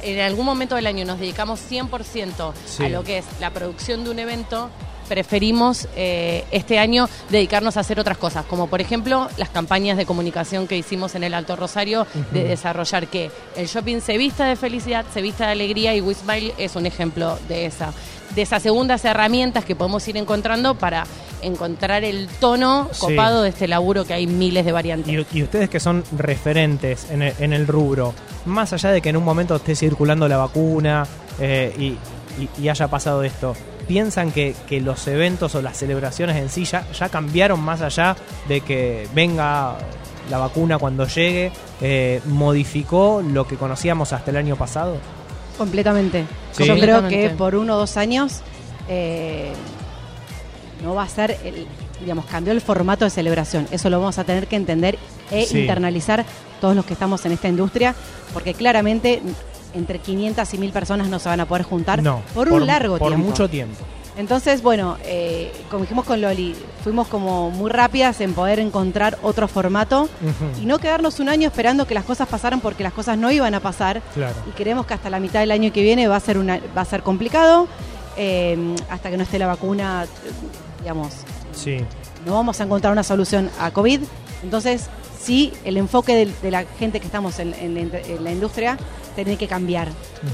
en 0.03 0.21
algún 0.21 0.47
momento 0.47 0.75
del 0.75 0.87
año 0.87 1.05
nos 1.05 1.21
dedicamos 1.21 1.61
100% 1.61 2.55
Sí. 2.67 2.85
a 2.85 2.89
lo 2.89 3.05
que 3.05 3.19
es 3.19 3.25
la 3.41 3.51
producción 3.53 4.05
de 4.05 4.11
un 4.11 4.19
evento, 4.19 4.71
preferimos 5.07 5.89
eh, 5.97 6.45
este 6.51 6.79
año 6.79 7.09
dedicarnos 7.31 7.77
a 7.77 7.81
hacer 7.81 7.99
otras 7.99 8.19
cosas, 8.19 8.45
como 8.45 8.67
por 8.67 8.81
ejemplo 8.81 9.29
las 9.39 9.49
campañas 9.49 9.97
de 9.97 10.05
comunicación 10.07 10.67
que 10.67 10.77
hicimos 10.77 11.15
en 11.15 11.25
el 11.25 11.35
Alto 11.35 11.57
Rosario, 11.57 12.07
de 12.33 12.45
desarrollar 12.45 13.07
que 13.09 13.31
el 13.57 13.67
shopping 13.67 14.01
se 14.01 14.19
vista 14.19 14.45
de 14.47 14.57
felicidad, 14.57 15.05
se 15.13 15.23
vista 15.23 15.47
de 15.47 15.53
alegría 15.53 15.95
y 15.95 16.01
Wismile 16.01 16.53
es 16.59 16.77
un 16.77 16.87
ejemplo 16.87 17.39
de 17.49 17.67
esa, 17.67 17.93
de 18.35 18.43
esas 18.43 18.63
segundas 18.63 19.05
herramientas 19.05 19.65
que 19.65 19.75
podemos 19.77 20.07
ir 20.09 20.17
encontrando 20.17 20.75
para 20.75 21.05
encontrar 21.43 22.03
el 22.05 22.29
tono 22.41 22.89
Sí. 22.93 23.01
copado 23.01 23.43
de 23.43 23.51
este 23.51 23.69
laburo 23.69 24.05
que 24.05 24.15
hay 24.15 24.27
miles 24.27 24.65
de 24.65 24.73
variantes. 24.73 25.13
Y, 25.33 25.39
y 25.39 25.43
ustedes 25.43 25.69
que 25.69 25.79
son 25.81 26.03
referentes 26.17 27.07
en 27.11 27.23
el, 27.23 27.35
en 27.39 27.53
el 27.53 27.67
rubro, 27.67 28.15
más 28.47 28.73
allá 28.73 28.91
de 28.91 29.01
que 29.03 29.11
en 29.11 29.17
un 29.17 29.25
momento 29.25 29.57
esté 29.57 29.77
circulando 29.77 30.29
la 30.29 30.37
vacuna 30.39 31.07
eh, 31.39 31.75
y, 31.79 31.85
y- 32.43 32.49
y 32.63 32.69
haya 32.69 32.89
pasado 32.89 33.23
esto, 33.23 33.55
¿piensan 33.89 34.33
que, 34.33 34.55
que 34.69 34.81
los 34.81 35.07
eventos 35.09 35.55
o 35.55 35.63
las 35.63 35.77
celebraciones 35.77 36.37
en 36.37 36.49
sí 36.49 36.65
ya, 36.65 36.87
ya 36.93 37.09
cambiaron 37.09 37.61
más 37.61 37.81
allá 37.83 38.17
de 38.49 38.61
que 38.61 39.09
venga 39.15 39.77
la 40.31 40.39
vacuna 40.39 40.79
cuando 40.79 41.07
llegue? 41.07 41.53
Eh, 41.81 42.21
¿Modificó 42.27 43.23
lo 43.23 43.47
que 43.47 43.57
conocíamos 43.57 44.13
hasta 44.13 44.31
el 44.31 44.37
año 44.39 44.57
pasado? 44.57 44.97
Completamente. 45.59 46.25
Sí. 46.53 46.65
Yo 46.65 46.75
creo 46.79 47.07
que 47.09 47.31
por 47.31 47.55
uno 47.55 47.75
o 47.77 47.79
dos 47.79 47.97
años 47.97 48.41
eh, 48.89 49.53
no 50.85 50.95
va 50.95 51.05
a 51.05 51.09
ser, 51.09 51.39
el, 51.45 51.67
digamos, 52.01 52.27
cambió 52.27 52.53
el 52.53 52.61
formato 52.61 53.05
de 53.05 53.11
celebración. 53.11 53.67
Eso 53.71 53.89
lo 53.91 53.99
vamos 54.01 54.19
a 54.19 54.25
tener 54.25 54.47
que 54.47 54.57
entender 54.57 54.99
e 55.31 55.47
Sí. 55.47 55.61
internalizar 55.61 56.25
todos 56.61 56.75
los 56.77 56.85
que 56.85 56.93
estamos 56.95 57.25
en 57.27 57.33
esta 57.33 57.49
industria, 57.49 57.95
porque 58.33 58.55
claramente 58.55 59.21
entre 59.77 59.99
500 60.01 60.55
y 60.55 60.59
1000 60.59 60.73
personas 60.73 61.09
no 61.09 61.19
se 61.19 61.29
van 61.29 61.41
a 61.41 61.47
poder 61.47 61.63
juntar 61.65 62.03
no, 62.03 62.23
por 62.35 62.51
un 62.51 62.67
largo 62.67 62.99
por 62.99 63.09
tiempo. 63.11 63.27
mucho 63.29 63.49
tiempo. 63.49 63.85
Entonces, 64.19 64.63
bueno, 64.63 64.97
eh, 65.05 65.53
como 65.71 65.83
dijimos 65.83 66.07
con 66.07 66.23
Loli, 66.23 66.57
fuimos 66.83 67.07
como 67.07 67.51
muy 67.51 67.71
rápidas 67.71 68.19
en 68.23 68.33
poder 68.33 68.59
encontrar 68.61 69.19
otro 69.23 69.47
formato 69.47 70.09
y 70.59 70.65
no 70.65 70.79
quedarnos 70.79 71.21
un 71.21 71.29
año 71.29 71.47
esperando 71.49 71.87
que 71.87 71.93
las 71.93 72.05
cosas 72.05 72.27
pasaran 72.27 72.61
porque 72.61 72.83
las 72.83 72.95
cosas 72.95 73.19
no 73.19 73.31
iban 73.31 73.55
a 73.55 73.61
pasar 73.61 74.01
Claro. 74.15 74.35
y 74.49 74.53
creemos 74.53 74.87
que 74.87 74.95
hasta 74.95 75.11
la 75.11 75.21
mitad 75.21 75.41
del 75.41 75.51
año 75.51 75.71
que 75.71 75.83
viene 75.83 76.09
va 76.09 76.17
a 76.17 76.21
ser 76.21 76.39
una 76.39 76.59
va 76.75 76.81
a 76.81 76.85
ser 76.87 77.03
complicado 77.03 77.69
eh, 78.17 78.75
hasta 78.89 79.11
que 79.11 79.19
no 79.19 79.23
esté 79.25 79.39
la 79.39 79.49
vacuna 79.49 80.05
eh, 80.05 80.31
digamos 80.81 81.09
Sí. 81.53 81.79
no 82.25 82.33
vamos 82.33 82.59
a 82.61 82.65
encontrar 82.65 82.93
una 82.95 83.03
solución 83.03 83.51
a 83.61 83.71
COVID 83.71 84.01
entonces 84.43 84.87
sí 85.27 85.53
el 85.65 85.77
enfoque 85.77 86.31
de, 86.43 86.51
la 86.51 86.65
gente 86.79 87.01
que 87.01 87.07
estamos 87.07 87.39
en, 87.41 87.53
en 87.55 87.75
la 87.75 87.81
in- 87.81 87.93
en 88.17 88.25
la 88.25 88.31
industria 88.33 88.79
tiene 89.15 89.37
que 89.37 89.49
cambiar 89.49 89.89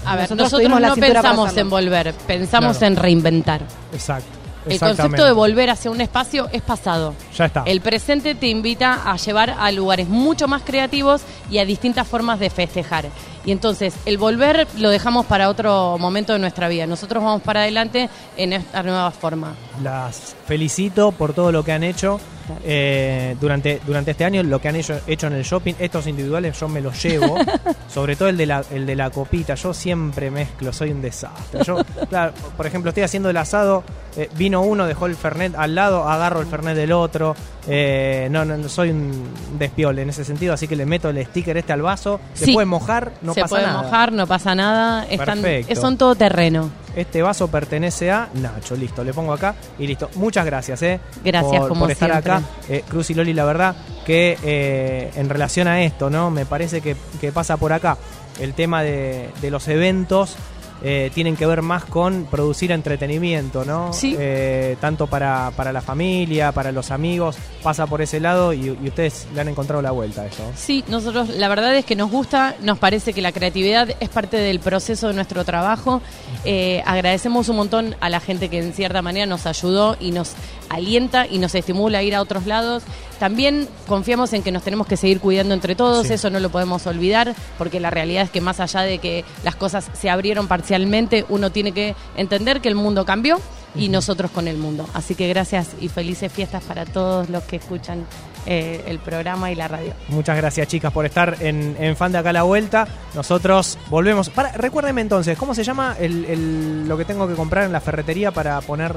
A 0.04 0.16
ver, 0.16 0.30
Nosotros 0.36 0.68
no 0.68 0.94
pensamos 0.96 1.56
en 1.56 1.70
volver, 1.70 2.14
pensamos 2.26 2.76
Claro. 2.78 2.92
en 2.94 3.00
reinventar. 3.00 3.62
Exacto. 3.92 4.28
El 4.68 4.78
concepto 4.78 5.24
de 5.24 5.32
volver 5.32 5.70
hacia 5.70 5.90
un 5.90 6.00
espacio 6.00 6.48
es 6.52 6.62
pasado. 6.62 7.14
Ya 7.36 7.46
está. 7.46 7.64
El 7.66 7.80
presente 7.80 8.36
te 8.36 8.46
invita 8.46 9.02
a 9.10 9.16
llevar 9.16 9.50
a 9.58 9.72
lugares 9.72 10.08
mucho 10.08 10.46
más 10.46 10.62
creativos 10.62 11.22
y 11.50 11.58
a 11.58 11.64
distintas 11.64 12.06
formas 12.06 12.38
de 12.38 12.48
festejar. 12.48 13.06
Y 13.44 13.50
entonces, 13.52 13.94
el 14.06 14.18
volver 14.18 14.68
lo 14.78 14.88
dejamos 14.90 15.26
para 15.26 15.48
otro 15.48 15.96
momento 15.98 16.32
de 16.32 16.38
nuestra 16.38 16.68
vida. 16.68 16.86
Nosotros 16.86 17.22
vamos 17.24 17.42
para 17.42 17.62
adelante 17.62 18.08
en 18.36 18.52
esta 18.52 18.82
nueva 18.82 19.10
forma. 19.10 19.54
Las 19.82 20.36
felicito 20.46 21.10
por 21.12 21.32
todo 21.32 21.50
lo 21.50 21.64
que 21.64 21.72
han 21.72 21.82
hecho 21.82 22.20
eh, 22.64 23.36
durante, 23.40 23.80
durante 23.86 24.12
este 24.12 24.24
año, 24.24 24.42
lo 24.42 24.60
que 24.60 24.68
han 24.68 24.76
hecho, 24.76 25.00
hecho 25.06 25.26
en 25.26 25.32
el 25.34 25.42
shopping. 25.44 25.74
Estos 25.78 26.06
individuales 26.06 26.58
yo 26.60 26.68
me 26.68 26.80
los 26.80 27.02
llevo, 27.02 27.36
sobre 27.92 28.14
todo 28.16 28.28
el 28.28 28.36
de, 28.36 28.46
la, 28.46 28.64
el 28.70 28.86
de 28.86 28.94
la 28.96 29.10
copita. 29.10 29.54
Yo 29.54 29.74
siempre 29.74 30.30
mezclo, 30.30 30.72
soy 30.72 30.90
un 30.90 31.02
desastre. 31.02 31.64
Yo, 31.64 31.78
claro, 32.08 32.32
por 32.56 32.66
ejemplo, 32.66 32.90
estoy 32.90 33.02
haciendo 33.04 33.30
el 33.30 33.36
asado, 33.36 33.82
eh, 34.16 34.28
vino 34.36 34.60
uno, 34.62 34.86
dejó 34.86 35.06
el 35.06 35.16
Fernet 35.16 35.54
al 35.56 35.74
lado, 35.74 36.08
agarro 36.08 36.40
el 36.40 36.46
Fernet 36.46 36.76
del 36.76 36.92
otro. 36.92 37.34
eh, 37.68 38.28
no, 38.30 38.44
no, 38.44 38.56
no, 38.56 38.68
soy 38.68 38.90
un 38.90 39.12
despiole 39.58 40.02
en 40.02 40.10
ese 40.10 40.24
sentido, 40.24 40.52
así 40.52 40.66
que 40.66 40.74
le 40.76 40.84
meto 40.84 41.08
el 41.10 41.24
sticker 41.26 41.56
este 41.56 41.72
al 41.72 41.82
vaso. 41.82 42.20
Se 42.34 42.46
Sí. 42.46 42.52
puede 42.54 42.66
mojar, 42.66 43.12
no 43.22 43.31
Se 43.34 43.40
pasa 43.42 43.54
puede 43.54 43.66
nada. 43.66 43.82
mojar, 43.82 44.12
no 44.12 44.26
pasa 44.26 44.54
nada. 44.54 45.04
Están, 45.08 45.42
Perfecto. 45.42 45.80
son 45.80 45.96
todo 45.98 46.14
terreno. 46.14 46.70
Este 46.94 47.22
vaso 47.22 47.48
pertenece 47.48 48.10
a 48.10 48.28
Nacho, 48.34 48.76
listo, 48.76 49.02
le 49.02 49.14
pongo 49.14 49.32
acá 49.32 49.54
y 49.78 49.86
listo. 49.86 50.10
Muchas 50.16 50.44
gracias, 50.44 50.82
eh. 50.82 51.00
Gracias, 51.24 51.60
por, 51.60 51.68
como 51.68 51.80
por 51.82 51.90
estar 51.90 52.10
siempre. 52.10 52.32
acá. 52.32 52.42
Eh, 52.68 52.84
Cruz 52.88 53.08
y 53.10 53.14
Loli, 53.14 53.32
la 53.32 53.44
verdad 53.44 53.74
que 54.04 54.36
eh, 54.42 55.10
en 55.16 55.28
relación 55.28 55.68
a 55.68 55.82
esto, 55.82 56.10
¿no? 56.10 56.30
Me 56.30 56.44
parece 56.44 56.80
que, 56.80 56.96
que 57.20 57.32
pasa 57.32 57.56
por 57.56 57.72
acá. 57.72 57.96
El 58.40 58.54
tema 58.54 58.82
de, 58.82 59.30
de 59.40 59.50
los 59.50 59.68
eventos 59.68 60.36
eh, 60.82 61.10
tienen 61.14 61.36
que 61.36 61.46
ver 61.46 61.62
más 61.62 61.84
con 61.84 62.26
producir 62.30 62.72
entretenimiento, 62.72 63.64
¿no? 63.64 63.92
Sí. 63.92 64.16
Eh, 64.18 64.76
tanto 64.80 65.06
para, 65.06 65.52
para 65.56 65.72
la 65.72 65.80
familia, 65.80 66.52
para 66.52 66.72
los 66.72 66.90
amigos, 66.90 67.36
pasa 67.62 67.86
por 67.86 68.02
ese 68.02 68.20
lado 68.20 68.52
y, 68.52 68.76
y 68.82 68.88
ustedes 68.88 69.26
le 69.34 69.40
han 69.40 69.48
encontrado 69.48 69.82
la 69.82 69.90
vuelta 69.90 70.22
a 70.22 70.26
eso. 70.26 70.42
Sí, 70.56 70.84
nosotros 70.88 71.28
la 71.30 71.48
verdad 71.48 71.74
es 71.76 71.84
que 71.84 71.96
nos 71.96 72.10
gusta, 72.10 72.56
nos 72.62 72.78
parece 72.78 73.12
que 73.12 73.22
la 73.22 73.32
creatividad 73.32 73.88
es 74.00 74.08
parte 74.08 74.36
del 74.36 74.60
proceso 74.60 75.08
de 75.08 75.14
nuestro 75.14 75.44
trabajo. 75.44 76.02
Eh, 76.44 76.82
agradecemos 76.84 77.48
un 77.48 77.56
montón 77.56 77.96
a 78.00 78.08
la 78.08 78.20
gente 78.20 78.48
que 78.48 78.58
en 78.58 78.72
cierta 78.72 79.02
manera 79.02 79.26
nos 79.26 79.46
ayudó 79.46 79.96
y 80.00 80.10
nos 80.10 80.32
alienta 80.74 81.26
y 81.26 81.38
nos 81.38 81.54
estimula 81.54 81.98
a 81.98 82.02
ir 82.02 82.14
a 82.14 82.20
otros 82.20 82.46
lados. 82.46 82.82
También 83.18 83.68
confiamos 83.86 84.32
en 84.32 84.42
que 84.42 84.50
nos 84.52 84.62
tenemos 84.62 84.86
que 84.86 84.96
seguir 84.96 85.20
cuidando 85.20 85.54
entre 85.54 85.74
todos, 85.74 86.06
Sí. 86.08 86.14
eso 86.14 86.30
no 86.30 86.40
lo 86.40 86.50
podemos 86.50 86.86
olvidar, 86.86 87.34
porque 87.58 87.78
la 87.80 87.90
realidad 87.90 88.24
es 88.24 88.30
que 88.30 88.40
más 88.40 88.58
allá 88.60 88.80
de 88.80 88.98
que 88.98 89.24
las 89.44 89.54
cosas 89.56 89.88
se 89.92 90.10
abrieron 90.10 90.48
parcialmente, 90.48 91.24
uno 91.28 91.50
tiene 91.50 91.72
que 91.72 91.94
entender 92.16 92.60
que 92.60 92.68
el 92.68 92.74
mundo 92.74 93.04
cambió 93.04 93.40
y 93.74 93.88
nosotros 93.88 94.30
con 94.30 94.48
el 94.48 94.56
mundo. 94.58 94.86
Así 94.94 95.14
que 95.14 95.28
gracias 95.28 95.68
y 95.80 95.88
felices 95.88 96.32
fiestas 96.32 96.62
para 96.64 96.84
todos 96.84 97.30
los 97.30 97.42
que 97.44 97.56
escuchan 97.56 98.04
eh, 98.44 98.82
el 98.88 98.98
programa 98.98 99.52
y 99.52 99.54
la 99.54 99.68
radio. 99.68 99.94
Muchas 100.08 100.36
gracias, 100.36 100.66
chicas, 100.66 100.92
por 100.92 101.06
estar 101.06 101.36
en, 101.40 101.76
en 101.78 101.96
Fan 101.96 102.10
de 102.10 102.18
Acá 102.18 102.30
a 102.30 102.32
la 102.32 102.42
Vuelta. 102.42 102.88
Nosotros 103.14 103.78
volvemos. 103.88 104.30
Para, 104.30 104.50
recuérdenme 104.52 105.00
entonces, 105.00 105.38
¿cómo 105.38 105.54
se 105.54 105.62
llama 105.62 105.94
el, 106.00 106.24
el- 106.24 106.88
lo 106.88 106.98
que 106.98 107.04
tengo 107.04 107.28
que 107.28 107.34
comprar 107.34 107.64
en 107.64 107.72
la 107.72 107.80
ferretería 107.80 108.32
para 108.32 108.60
poner. 108.60 108.96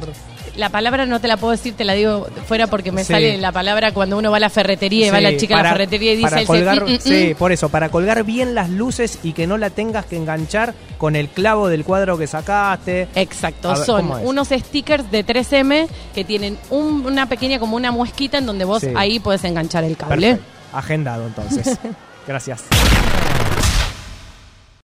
La 0.56 0.70
palabra 0.70 1.06
no 1.06 1.20
te 1.20 1.28
la 1.28 1.38
puedo 1.38 1.52
decir, 1.52 1.74
te 1.76 1.84
la 1.84 1.94
digo 1.94 2.28
fuera 2.48 2.68
porque 2.68 2.92
me 2.92 3.04
Sí. 3.04 3.14
sale 3.14 3.38
la 3.38 3.52
palabra 3.52 3.94
cuando 3.94 4.18
uno 4.18 4.32
va 4.32 4.38
a 4.38 4.40
la 4.40 4.50
ferretería 4.50 5.08
y 5.08 5.10
va 5.10 5.20
la 5.22 5.36
chica 5.38 5.60
a 5.60 5.64
la 5.64 5.70
ferretería 5.72 6.14
y 6.14 6.18
dice 6.18 6.46
colgar, 6.46 6.84
"Mm, 6.86 6.94
mm, 6.94 7.00
Sí, 7.00 7.32
mm". 7.34 7.38
por 7.38 7.52
eso, 7.52 7.70
para 7.70 7.90
colgar 7.90 8.24
bien 8.24 8.56
las 8.56 8.70
luces 8.70 9.20
y 9.24 9.34
que 9.34 9.48
no 9.48 9.58
la 9.58 9.70
tengas 9.70 10.06
que 10.06 10.16
enganchar 10.18 10.74
con 10.98 11.16
el 11.16 11.28
clavo 11.30 11.68
del 11.68 11.84
cuadro 11.84 12.18
que 12.18 12.28
sacaste. 12.28 13.08
Exacto, 13.16 13.70
ver, 13.70 13.78
son 13.86 14.12
unos 14.24 14.48
stickers 14.50 15.12
de 15.12 15.24
3M 15.24 15.88
que 16.14 16.24
tienen 16.24 16.58
un- 16.70 17.06
una 17.06 17.28
pequeña 17.28 17.60
como 17.60 17.76
una 17.76 17.92
muesquita 17.92 18.38
en 18.38 18.46
donde 18.46 18.64
vos 18.66 18.84
ahí 18.96 19.20
puedes 19.20 19.44
enganchar 19.44 19.84
el 19.84 19.98
cable. 19.98 20.40
Agendado 20.74 21.28
entonces. 21.28 21.78
Gracias. 22.28 22.64